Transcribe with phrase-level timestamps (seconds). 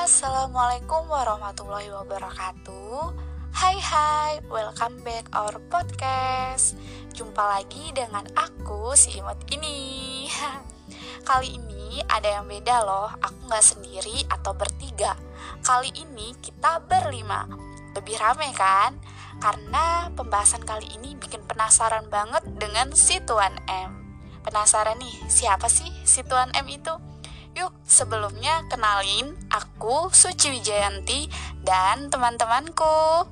[0.00, 3.12] Assalamualaikum warahmatullahi wabarakatuh.
[3.52, 6.72] Hai hai, welcome back our podcast.
[7.12, 10.24] Jumpa lagi dengan aku si imut ini.
[11.28, 15.20] Kali ini ada yang beda loh Aku gak sendiri atau bertiga.
[15.60, 17.44] Kali ini kita berlima.
[17.92, 18.96] Lebih rame kan?
[19.36, 24.00] Karena pembahasan kali ini bikin penasaran banget dengan si Tuan M.
[24.48, 27.09] Penasaran nih, siapa sih si Tuan M itu?
[27.58, 31.26] Yuk, sebelumnya kenalin aku Suci Wijayanti
[31.66, 33.26] dan teman-temanku.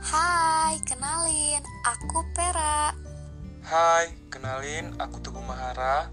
[0.00, 2.96] Hai, kenalin, aku Pera.
[3.60, 6.08] Hai, kenalin, aku Teguh Mahara.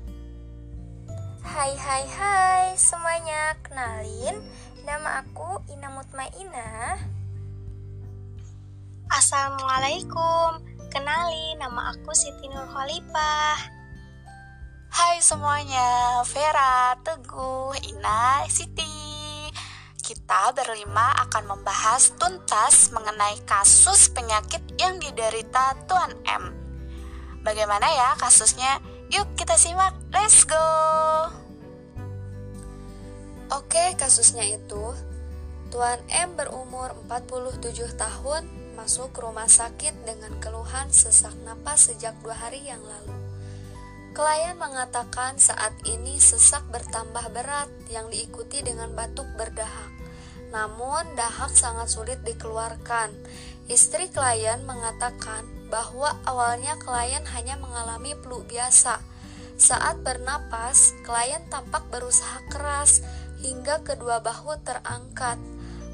[1.48, 4.44] Hai, hai, hai semuanya, kenalin,
[4.84, 7.00] nama aku Ina Mutmainah.
[9.08, 10.60] Assalamualaikum,
[10.92, 13.77] kenalin, nama aku Siti Nurholipah.
[14.88, 19.52] Hai semuanya, Vera, Teguh, Ina, Siti.
[20.00, 26.56] Kita berlima akan membahas tuntas mengenai kasus penyakit yang diderita Tuan M.
[27.44, 28.80] Bagaimana ya kasusnya?
[29.12, 30.68] Yuk kita simak, let's go!
[33.52, 34.96] Oke, kasusnya itu
[35.68, 38.48] Tuan M berumur 47 tahun
[38.80, 43.27] masuk rumah sakit dengan keluhan sesak napas sejak dua hari yang lalu.
[44.18, 49.94] Klien mengatakan saat ini sesak bertambah berat yang diikuti dengan batuk berdahak.
[50.50, 53.14] Namun dahak sangat sulit dikeluarkan.
[53.70, 59.06] Istri klien mengatakan bahwa awalnya klien hanya mengalami flu biasa.
[59.54, 63.06] Saat bernapas, klien tampak berusaha keras
[63.46, 65.38] hingga kedua bahu terangkat.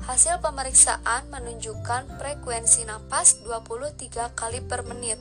[0.08, 5.20] Hasil pemeriksaan menunjukkan frekuensi napas 23 kali per menit,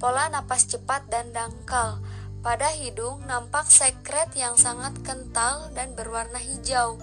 [0.00, 2.00] pola napas cepat dan dangkal,
[2.40, 6.96] pada hidung nampak sekret yang sangat kental dan berwarna hijau.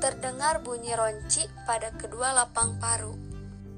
[0.00, 3.12] Terdengar bunyi ronci pada kedua lapang paru.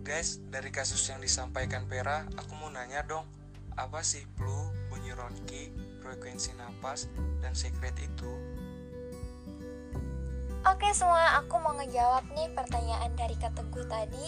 [0.07, 3.27] Guys, dari kasus yang disampaikan Pera, aku mau nanya dong,
[3.75, 5.71] apa sih flu, bunyi ronki,
[6.03, 7.11] frekuensi napas,
[7.43, 8.31] dan sekret itu?
[10.61, 14.27] Oke semua, aku mau ngejawab nih pertanyaan dari Teguh tadi.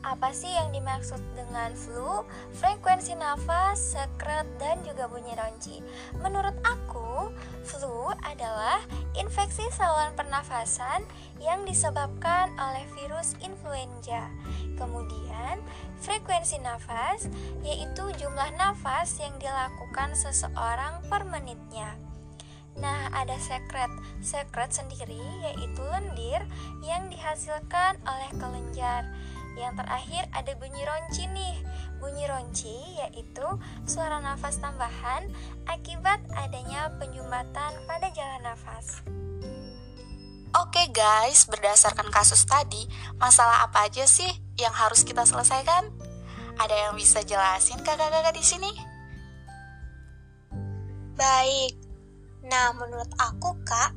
[0.00, 2.24] Apa sih yang dimaksud dengan flu,
[2.56, 5.84] frekuensi nafas, sekret, dan juga bunyi ronci?
[6.24, 7.28] Menurut aku,
[7.68, 8.80] flu adalah
[9.12, 11.04] infeksi saluran pernafasan
[11.36, 14.32] yang disebabkan oleh virus influenza.
[14.80, 15.60] Kemudian,
[16.00, 17.28] frekuensi nafas
[17.60, 22.00] yaitu jumlah nafas yang dilakukan seseorang per menitnya.
[22.80, 23.92] Nah, ada sekret.
[24.24, 26.40] Sekret sendiri yaitu lendir
[26.80, 29.04] yang dihasilkan oleh kelenjar.
[29.58, 31.56] Yang terakhir ada bunyi ronci nih.
[31.98, 33.46] Bunyi ronci yaitu
[33.84, 35.28] suara nafas tambahan
[35.68, 39.04] akibat adanya penjumbatan pada jalan nafas.
[40.50, 42.82] Oke guys, berdasarkan kasus tadi,
[43.22, 45.86] masalah apa aja sih yang harus kita selesaikan?
[46.58, 48.72] Ada yang bisa jelasin kakak-kakak di sini?
[51.14, 51.78] Baik.
[52.50, 53.94] Nah, menurut aku, Kak,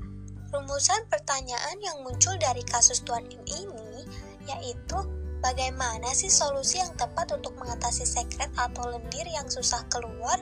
[0.53, 4.05] rumusan pertanyaan yang muncul dari kasus Tuan M ini
[4.45, 5.01] yaitu
[5.43, 10.39] Bagaimana sih solusi yang tepat untuk mengatasi sekret atau lendir yang susah keluar?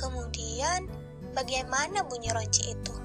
[0.00, 0.88] Kemudian,
[1.36, 2.96] bagaimana bunyi ronci itu?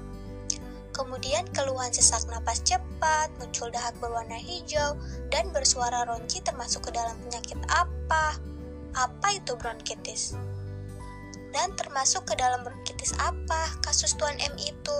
[0.96, 4.96] Kemudian keluhan sesak napas cepat, muncul dahak berwarna hijau,
[5.28, 8.40] dan bersuara ronci termasuk ke dalam penyakit apa?
[8.96, 10.38] Apa itu bronkitis?
[11.52, 14.98] Dan termasuk ke dalam bronkitis apa kasus Tuan M itu?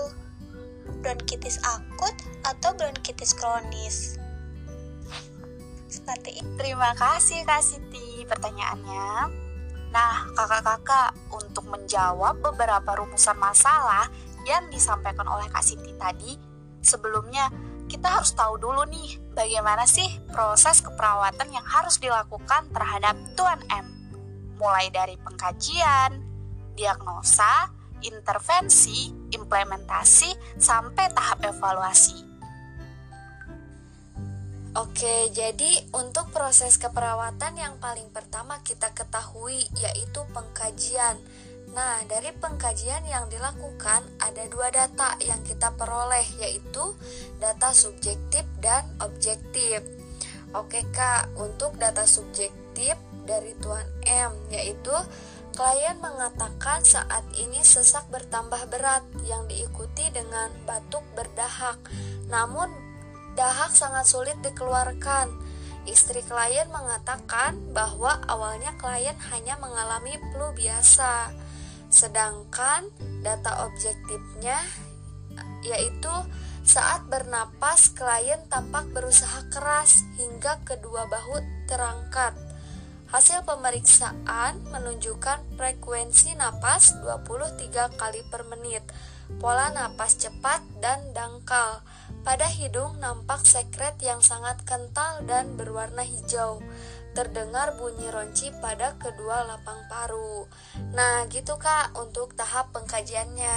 [1.01, 2.13] Bronkitis akut
[2.45, 4.21] atau bronkitis kronis?
[5.89, 6.43] Itu.
[6.55, 9.07] Terima kasih Kak Siti pertanyaannya.
[9.95, 14.11] Nah, kakak-kakak, untuk menjawab beberapa rumusan masalah
[14.43, 16.35] yang disampaikan oleh Kak Siti tadi,
[16.83, 17.47] sebelumnya
[17.85, 23.85] kita harus tahu dulu nih bagaimana sih proses keperawatan yang harus dilakukan terhadap Tuan M.
[24.57, 26.19] Mulai dari pengkajian,
[26.75, 27.71] diagnosa,
[28.01, 32.24] intervensi, implementasi, sampai tahap evaluasi.
[34.75, 41.15] Oke, jadi untuk proses keperawatan yang paling pertama kita ketahui yaitu pengkajian.
[41.71, 46.91] Nah, dari pengkajian yang dilakukan ada dua data yang kita peroleh yaitu
[47.39, 49.79] data subjektif dan objektif.
[50.51, 54.91] Oke Kak, untuk data subjektif dari Tuan M yaitu
[55.55, 61.79] klien mengatakan saat ini sesak bertambah berat yang diikuti dengan batuk berdahak.
[62.27, 62.84] Namun
[63.35, 65.31] dahak sangat sulit dikeluarkan.
[65.85, 71.29] Istri klien mengatakan bahwa awalnya klien hanya mengalami flu biasa,
[71.93, 72.89] sedangkan
[73.21, 74.57] data objektifnya
[75.61, 76.09] yaitu
[76.65, 81.37] Saat bernapas, klien tampak berusaha keras hingga kedua bahu
[81.69, 82.33] terangkat.
[83.13, 88.81] Hasil pemeriksaan menunjukkan frekuensi napas 23 kali per menit,
[89.37, 91.85] pola napas cepat dan dangkal.
[92.25, 96.57] Pada hidung nampak sekret yang sangat kental dan berwarna hijau.
[97.13, 100.49] Terdengar bunyi ronci pada kedua lapang paru.
[100.97, 103.55] Nah, gitu Kak untuk tahap pengkajiannya.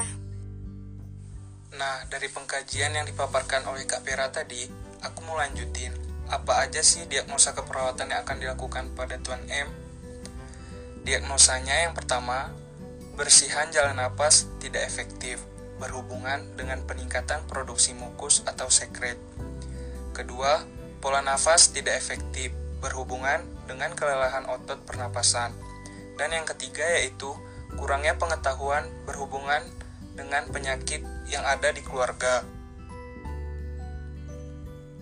[1.80, 4.68] Nah, dari pengkajian yang dipaparkan oleh Kak Vera tadi,
[5.00, 5.96] aku mau lanjutin.
[6.28, 9.72] Apa aja sih diagnosa keperawatan yang akan dilakukan pada Tuan M?
[11.08, 12.52] Diagnosanya yang pertama,
[13.16, 15.40] bersihan jalan napas tidak efektif,
[15.78, 19.16] berhubungan dengan peningkatan produksi mukus atau sekret.
[20.12, 20.66] Kedua,
[20.98, 25.54] pola nafas tidak efektif, berhubungan dengan kelelahan otot pernapasan.
[26.18, 27.30] Dan yang ketiga yaitu
[27.78, 29.62] kurangnya pengetahuan berhubungan
[30.18, 32.42] dengan penyakit yang ada di keluarga.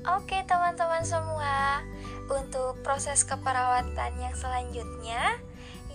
[0.06, 1.82] Oke teman-teman semua,
[2.31, 5.34] untuk proses keperawatan yang selanjutnya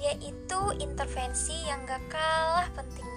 [0.02, 3.11] yaitu intervensi yang gak kalah pentingnya.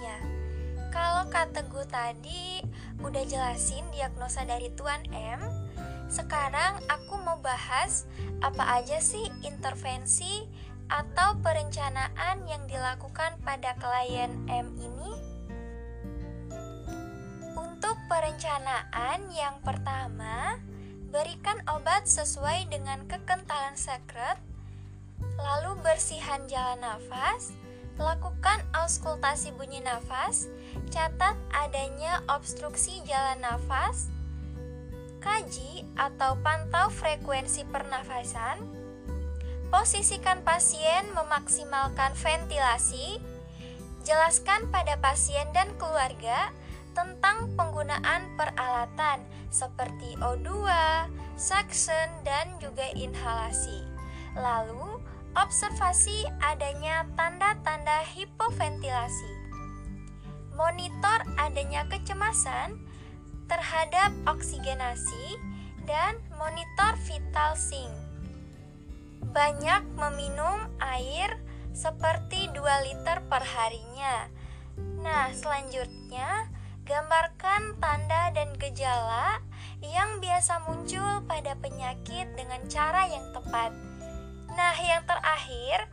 [0.95, 1.27] Kalau
[1.75, 2.63] gue tadi
[3.03, 5.43] udah jelasin diagnosa dari Tuan M,
[6.07, 8.07] sekarang aku mau bahas
[8.39, 10.47] apa aja sih intervensi
[10.87, 15.11] atau perencanaan yang dilakukan pada klien M ini?
[17.59, 20.55] Untuk perencanaan yang pertama,
[21.11, 24.39] berikan obat sesuai dengan kekentalan sekret,
[25.43, 27.51] lalu bersihan jalan nafas,
[27.99, 30.45] lakukan auskultasi bunyi nafas,
[30.93, 34.13] catat adanya obstruksi jalan nafas,
[35.25, 38.61] kaji atau pantau frekuensi pernafasan,
[39.73, 43.17] posisikan pasien memaksimalkan ventilasi,
[44.05, 46.53] jelaskan pada pasien dan keluarga
[46.93, 50.61] tentang penggunaan peralatan seperti O2,
[51.41, 53.81] suction, dan juga inhalasi.
[54.37, 54.94] Lalu,
[55.35, 59.33] observasi adanya tanda-tanda hipoventilasi.
[60.55, 62.79] Monitor adanya kecemasan
[63.51, 65.37] terhadap oksigenasi
[65.83, 67.91] dan monitor vital sign.
[69.35, 71.35] Banyak meminum air
[71.75, 74.31] seperti 2 liter per harinya.
[75.03, 76.55] Nah, selanjutnya
[76.85, 79.41] Gambarkan tanda dan gejala
[79.81, 83.73] yang biasa muncul pada penyakit dengan cara yang tepat.
[84.55, 85.83] Nah, yang terakhir,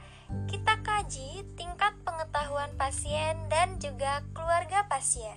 [0.46, 5.34] kita kaji tingkat pengetahuan pasien dan juga keluarga pasien.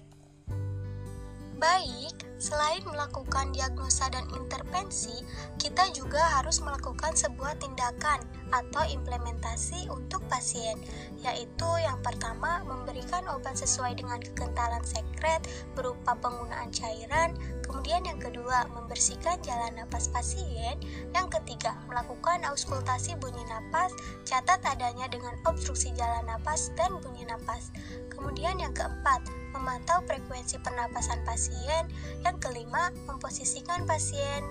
[1.57, 5.23] Baik, selain melakukan diagnosa dan intervensi,
[5.55, 8.21] kita juga harus melakukan sebuah tindakan
[8.53, 10.77] atau implementasi untuk pasien,
[11.25, 15.41] yaitu yang pertama memberikan obat sesuai dengan kekentalan sekret
[15.73, 17.33] berupa penggunaan cairan,
[17.65, 20.77] kemudian yang kedua membersihkan jalan napas pasien,
[21.11, 23.91] yang ketiga melakukan auskultasi bunyi napas,
[24.27, 27.73] catat adanya dengan obstruksi jalan napas dan bunyi napas.
[28.11, 29.19] Kemudian yang keempat,
[29.55, 31.87] memantau frekuensi pernapasan pasien.
[32.25, 34.41] Yang kelima, memposisikan pasien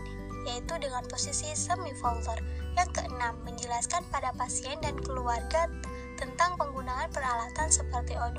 [0.45, 2.37] yaitu dengan posisi semi-folder.
[2.77, 5.73] Yang keenam, menjelaskan pada pasien dan keluarga
[6.15, 8.39] tentang penggunaan peralatan seperti O2,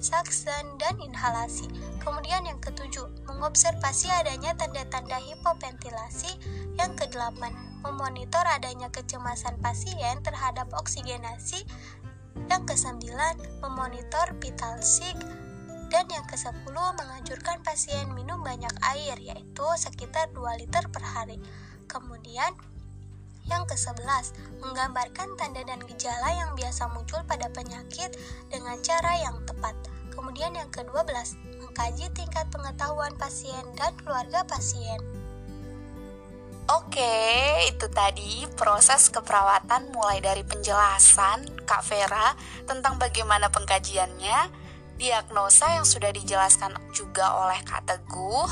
[0.00, 1.68] suction, dan inhalasi.
[2.00, 6.38] Kemudian yang ketujuh, mengobservasi adanya tanda-tanda hipoventilasi.
[6.80, 7.52] Yang kedelapan,
[7.84, 11.66] memonitor adanya kecemasan pasien terhadap oksigenasi.
[12.50, 15.43] Yang kesembilan, memonitor vital sign
[15.94, 21.38] dan yang ke-10 menganjurkan pasien minum banyak air yaitu sekitar 2 liter per hari.
[21.86, 22.50] Kemudian
[23.46, 28.10] yang ke-11, menggambarkan tanda dan gejala yang biasa muncul pada penyakit
[28.50, 29.78] dengan cara yang tepat.
[30.10, 34.98] Kemudian yang ke-12, mengkaji tingkat pengetahuan pasien dan keluarga pasien.
[36.74, 37.14] Oke,
[37.70, 42.32] itu tadi proses keperawatan mulai dari penjelasan Kak Vera
[42.64, 44.63] tentang bagaimana pengkajiannya,
[44.96, 48.48] diagnosa yang sudah dijelaskan juga oleh Kak Teguh,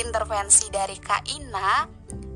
[0.00, 1.86] intervensi dari Kak Ina,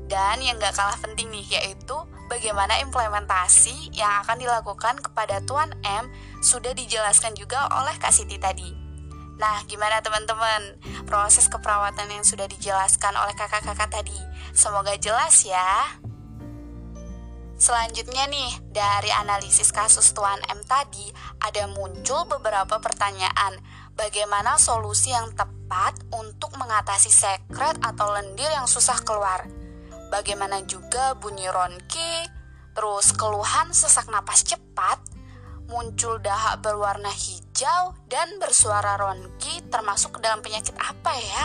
[0.09, 1.95] dan yang gak kalah penting nih yaitu
[2.33, 6.09] bagaimana implementasi yang akan dilakukan kepada Tuan M
[6.41, 8.89] sudah dijelaskan juga oleh Kak Siti tadi.
[9.39, 10.75] Nah, gimana teman-teman?
[11.07, 14.19] Proses keperawatan yang sudah dijelaskan oleh kakak-kakak tadi.
[14.51, 15.95] Semoga jelas ya.
[17.59, 21.11] Selanjutnya nih, dari analisis kasus Tuan M tadi,
[21.43, 23.59] ada muncul beberapa pertanyaan.
[23.99, 29.43] Bagaimana solusi yang tepat untuk mengatasi sekret atau lendir yang susah keluar?
[30.07, 32.31] Bagaimana juga bunyi ronki,
[32.71, 35.03] terus keluhan sesak napas cepat,
[35.67, 41.43] muncul dahak berwarna hijau, dan bersuara ronki termasuk dalam penyakit apa ya?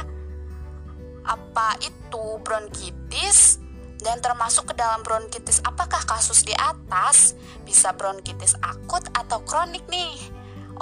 [1.26, 3.63] Apa itu bronkitis?
[4.02, 7.38] Dan termasuk ke dalam bronkitis apakah kasus di atas?
[7.62, 10.18] Bisa bronkitis akut atau kronik nih?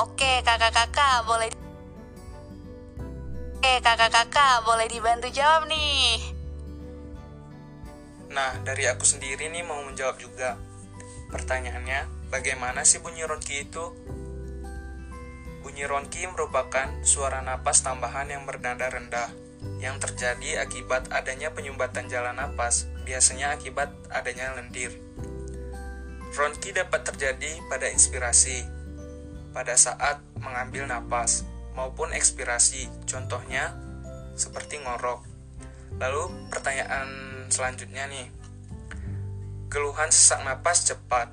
[0.01, 1.53] Oke kakak-kakak boleh
[3.61, 6.33] Oke kakak-kakak boleh dibantu jawab nih
[8.33, 10.57] Nah, dari aku sendiri nih mau menjawab juga.
[11.29, 13.93] Pertanyaannya, bagaimana sih bunyi ronki itu?
[15.61, 19.29] Bunyi ronki merupakan suara napas tambahan yang bernada rendah
[19.79, 24.95] yang terjadi akibat adanya penyumbatan jalan napas, biasanya akibat adanya lendir.
[26.33, 28.65] Ronki dapat terjadi pada inspirasi,
[29.53, 31.45] pada saat mengambil napas,
[31.77, 33.77] maupun ekspirasi, contohnya
[34.33, 35.29] seperti ngorok.
[36.01, 37.09] Lalu pertanyaan
[37.53, 38.33] selanjutnya nih.
[39.69, 41.33] Keluhan sesak napas cepat,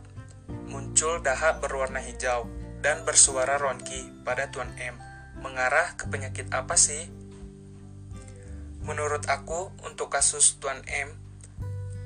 [0.67, 2.47] muncul dahak berwarna hijau,
[2.79, 4.95] dan bersuara ronki pada Tuan M.
[5.39, 7.07] Mengarah ke penyakit apa sih?
[8.83, 11.11] Menurut aku, untuk kasus Tuan M,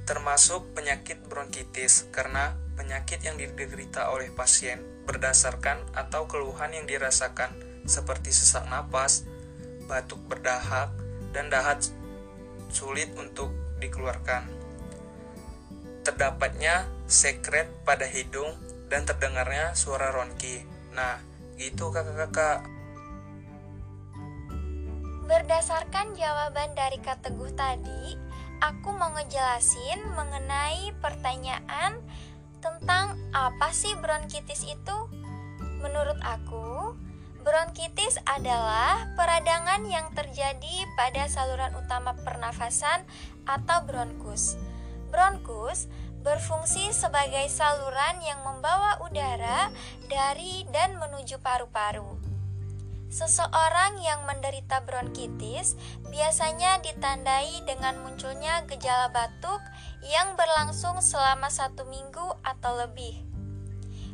[0.03, 7.51] termasuk penyakit bronkitis karena penyakit yang diderita oleh pasien berdasarkan atau keluhan yang dirasakan
[7.83, 9.27] seperti sesak napas,
[9.88, 10.91] batuk berdahak,
[11.36, 11.83] dan dahak
[12.72, 13.51] sulit untuk
[13.83, 14.48] dikeluarkan.
[16.03, 18.55] Terdapatnya sekret pada hidung
[18.88, 20.63] dan terdengarnya suara ronki.
[20.95, 21.19] Nah,
[21.55, 22.67] gitu kakak-kakak.
[25.24, 28.19] Berdasarkan jawaban dari Kak Teguh tadi,
[28.60, 31.98] aku mau ngejelasin mengenai pertanyaan
[32.60, 34.98] tentang apa sih bronkitis itu.
[35.83, 36.95] Menurut aku,
[37.43, 43.03] Bronkitis adalah peradangan yang terjadi pada saluran utama pernafasan
[43.43, 44.55] atau bronkus.
[45.12, 45.91] Bronkus
[46.24, 49.67] berfungsi sebagai saluran yang membawa udara
[50.07, 52.33] dari dan menuju paru-paru.
[53.13, 55.77] Seseorang yang menderita bronkitis
[56.10, 59.62] biasanya ditandai dengan munculnya gejala batuk
[60.01, 63.22] yang berlangsung selama satu minggu atau lebih.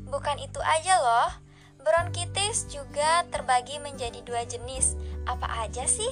[0.04, 1.32] Bukan itu aja loh,
[1.80, 5.00] Bronkitis juga terbagi menjadi dua jenis.
[5.24, 6.12] Apa aja sih?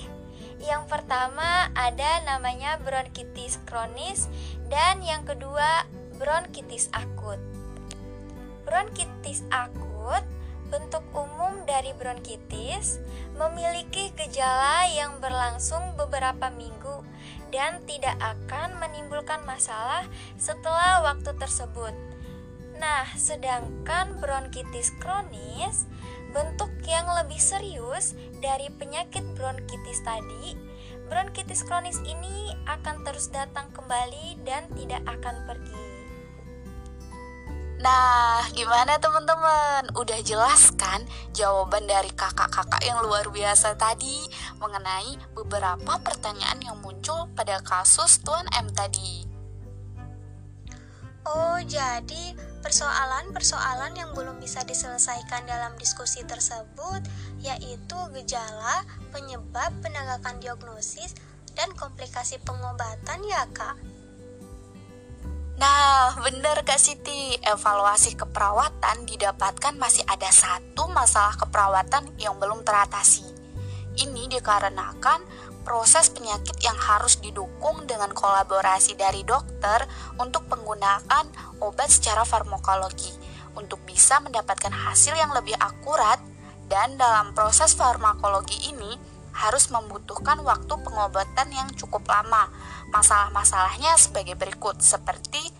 [0.64, 4.32] Yang pertama ada namanya bronkitis kronis
[4.72, 5.84] dan yang kedua
[6.16, 7.38] bronkitis akut.
[8.64, 10.24] Bronkitis akut
[10.68, 13.00] bentuk umum dari bronkitis
[13.40, 17.04] memiliki gejala yang berlangsung beberapa minggu
[17.54, 20.04] dan tidak akan menimbulkan masalah
[20.36, 21.96] setelah waktu tersebut.
[22.78, 25.90] Nah, sedangkan bronkitis kronis,
[26.30, 30.54] bentuk yang lebih serius dari penyakit bronkitis tadi,
[31.10, 35.97] bronkitis kronis ini akan terus datang kembali dan tidak akan pergi.
[37.78, 39.94] Nah, gimana teman-teman?
[39.94, 44.26] Udah jelas kan jawaban dari kakak-kakak yang luar biasa tadi
[44.58, 49.30] mengenai beberapa pertanyaan yang muncul pada kasus Tuan M tadi?
[51.28, 52.34] Oh, jadi
[52.66, 57.06] persoalan-persoalan yang belum bisa diselesaikan dalam diskusi tersebut
[57.46, 58.82] yaitu gejala,
[59.14, 61.14] penyebab, penegakan diagnosis,
[61.54, 63.78] dan komplikasi pengobatan ya kak?
[65.58, 73.26] Nah, benar Kak Siti, evaluasi keperawatan didapatkan masih ada satu masalah keperawatan yang belum teratasi.
[73.98, 75.26] Ini dikarenakan
[75.66, 79.90] proses penyakit yang harus didukung dengan kolaborasi dari dokter
[80.22, 81.26] untuk penggunaan
[81.58, 83.18] obat secara farmakologi
[83.58, 86.22] untuk bisa mendapatkan hasil yang lebih akurat
[86.70, 92.50] dan dalam proses farmakologi ini harus membutuhkan waktu pengobatan yang cukup lama.
[92.92, 95.52] Masalah-masalahnya sebagai berikut seperti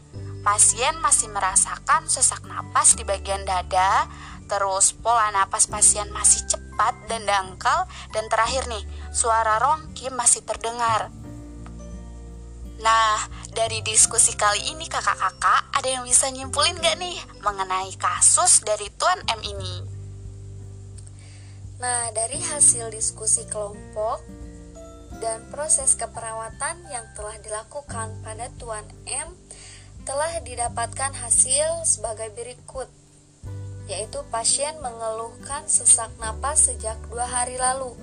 [0.48, 4.08] pasien masih merasakan sesak napas di bagian dada,
[4.48, 7.84] terus pola napas pasien masih cepat dan dangkal,
[8.16, 11.12] dan terakhir nih, suara Rongki masih terdengar.
[12.78, 13.18] Nah,
[13.52, 19.18] dari diskusi kali ini kakak-kakak ada yang bisa nyimpulin gak nih mengenai kasus dari Tuan
[19.34, 19.76] M ini?
[21.82, 24.22] Nah, dari hasil diskusi kelompok
[25.18, 29.34] dan proses keperawatan yang telah dilakukan pada Tuan M
[30.08, 32.88] telah didapatkan hasil sebagai berikut
[33.88, 37.96] yaitu pasien mengeluhkan sesak napas sejak dua hari lalu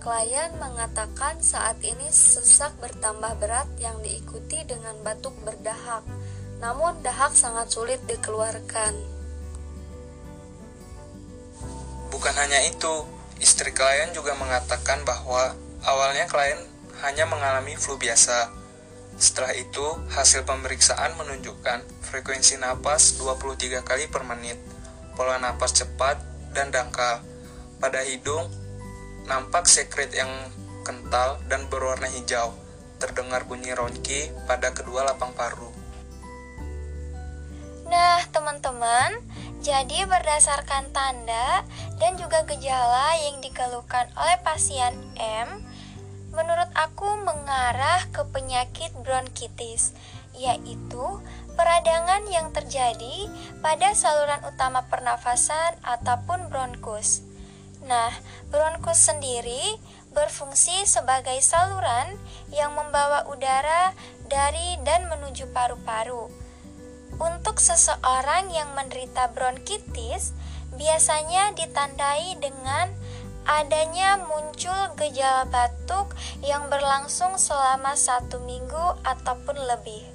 [0.00, 6.00] Klien mengatakan saat ini sesak bertambah berat yang diikuti dengan batuk berdahak,
[6.56, 8.96] namun dahak sangat sulit dikeluarkan.
[12.08, 13.04] Bukan hanya itu,
[13.44, 15.52] istri klien juga mengatakan bahwa
[15.84, 16.58] awalnya klien
[17.00, 18.52] hanya mengalami flu biasa.
[19.20, 19.84] Setelah itu,
[20.16, 24.56] hasil pemeriksaan menunjukkan frekuensi napas 23 kali per menit,
[25.12, 26.16] pola napas cepat
[26.56, 27.20] dan dangkal.
[27.80, 28.48] Pada hidung,
[29.28, 30.28] nampak sekret yang
[30.84, 32.52] kental, dan berwarna hijau.
[33.00, 35.72] Terdengar bunyi ronki pada kedua lapang paru.
[37.88, 39.18] Nah, teman-teman,
[39.60, 41.64] jadi berdasarkan tanda
[42.00, 45.69] dan juga gejala yang dikeluhkan oleh pasien M,
[46.30, 49.94] menurut aku mengarah ke penyakit bronkitis,
[50.34, 51.20] yaitu
[51.58, 53.28] peradangan yang terjadi
[53.60, 57.26] pada saluran utama pernafasan ataupun bronkus.
[57.84, 58.12] Nah,
[58.52, 59.76] bronkus sendiri
[60.14, 62.18] berfungsi sebagai saluran
[62.50, 63.94] yang membawa udara
[64.26, 66.30] dari dan menuju paru-paru.
[67.20, 70.32] Untuk seseorang yang menderita bronkitis,
[70.78, 72.88] biasanya ditandai dengan
[73.50, 76.14] adanya muncul gejala batuk
[76.46, 80.06] yang berlangsung selama satu minggu ataupun lebih.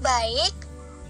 [0.00, 0.55] Baik,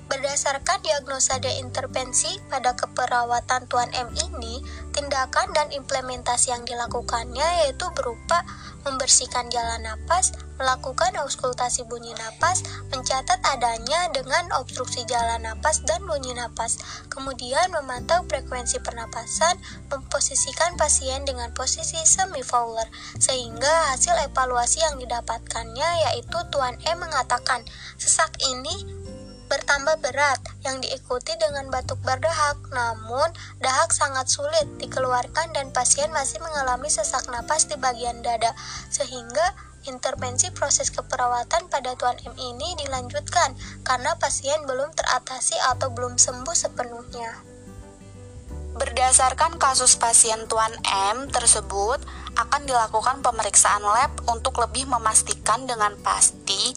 [0.06, 4.62] berdasarkan diagnosa dan intervensi pada keperawatan Tuan M ini,
[4.94, 8.46] tindakan dan implementasi yang dilakukannya yaitu berupa
[8.86, 10.30] membersihkan jalan napas,
[10.62, 12.62] melakukan auskultasi bunyi napas,
[12.94, 16.78] mencatat adanya dengan obstruksi jalan napas dan bunyi napas,
[17.10, 19.58] kemudian memantau frekuensi pernapasan,
[19.90, 22.86] memposisikan pasien dengan posisi semi-fowler,
[23.18, 27.66] sehingga hasil evaluasi yang didapatkannya yaitu Tuan E mengatakan,
[27.98, 28.86] sesak ini
[29.46, 32.58] bertambah berat yang diikuti dengan batuk berdahak.
[32.70, 33.30] Namun,
[33.62, 38.52] dahak sangat sulit dikeluarkan dan pasien masih mengalami sesak napas di bagian dada,
[38.90, 39.54] sehingga
[39.86, 43.54] intervensi proses keperawatan pada Tuan M ini dilanjutkan
[43.86, 47.30] karena pasien belum teratasi atau belum sembuh sepenuhnya.
[48.76, 51.96] Berdasarkan kasus pasien Tuan M tersebut,
[52.36, 56.76] akan dilakukan pemeriksaan lab untuk lebih memastikan dengan pasti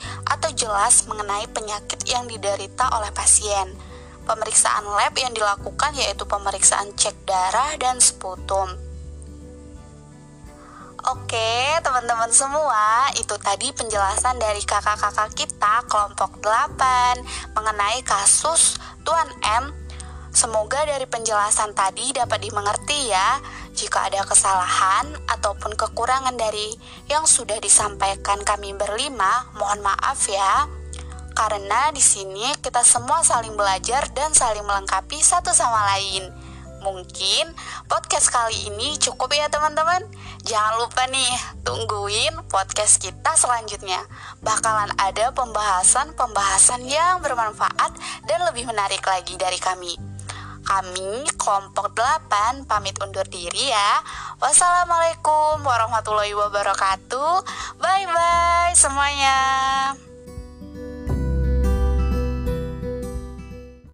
[0.59, 3.71] jelas mengenai penyakit yang diderita oleh pasien.
[4.27, 8.75] Pemeriksaan lab yang dilakukan yaitu pemeriksaan cek darah dan sputum.
[11.07, 18.75] Oke, teman-teman semua, itu tadi penjelasan dari kakak-kakak kita kelompok 8 mengenai kasus
[19.07, 19.31] Tuan
[19.63, 19.71] M.
[20.35, 23.39] Semoga dari penjelasan tadi dapat dimengerti ya.
[23.79, 26.75] Jika ada kesalahan ataupun kekurangan dari
[27.07, 30.67] yang sudah disampaikan kami berlima, mohon maaf ya.
[31.31, 36.27] Karena di sini kita semua saling belajar dan saling melengkapi satu sama lain.
[36.83, 37.55] Mungkin
[37.87, 40.03] podcast kali ini cukup ya teman-teman.
[40.43, 41.31] Jangan lupa nih,
[41.63, 44.03] tungguin podcast kita selanjutnya.
[44.43, 47.95] Bakalan ada pembahasan-pembahasan yang bermanfaat
[48.27, 50.08] dan lebih menarik lagi dari kami.
[50.69, 54.05] Kami kelompok 8 pamit undur diri ya.
[54.37, 57.41] Wassalamualaikum warahmatullahi wabarakatuh.
[57.81, 59.37] Bye bye semuanya.